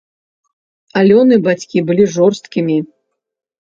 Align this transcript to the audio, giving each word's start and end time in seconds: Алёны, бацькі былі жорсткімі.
Алёны, 1.01 1.39
бацькі 1.47 1.85
былі 1.91 2.03
жорсткімі. 2.17 2.77